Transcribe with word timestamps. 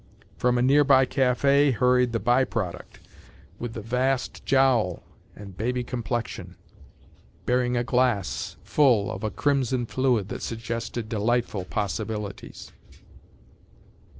From 0.35 0.57
a 0.57 0.63
nearby 0.63 1.05
café 1.05 1.71
hurried 1.71 2.11
the 2.11 2.19
by 2.19 2.43
product 2.43 2.99
with 3.59 3.73
the 3.73 3.81
vast 3.81 4.43
jowl 4.47 5.03
and 5.35 5.55
baby 5.55 5.83
complexion, 5.83 6.55
bearing 7.45 7.77
a 7.77 7.83
glass 7.83 8.57
full 8.63 9.11
of 9.11 9.23
a 9.23 9.29
crimson 9.29 9.85
fluid 9.85 10.29
that 10.29 10.41
suggested 10.41 11.07
delightful 11.07 11.65
possibilities. 11.65 12.71